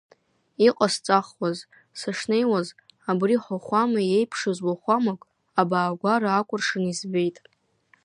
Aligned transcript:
Иҟасҵахуаз, 0.67 1.57
сышнеиуаз, 1.99 2.67
абри 3.09 3.35
ҳуахәама 3.43 4.01
иеиԥшыз 4.05 4.57
уахәамак, 4.67 5.21
абаагәара 5.59 6.29
акәыршаны 6.33 6.87
избеит. 6.91 7.37